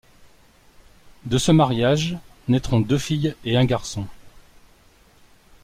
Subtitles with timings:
[1.25, 2.17] De ce mariage
[2.47, 4.07] naîtront deux filles et un garçon.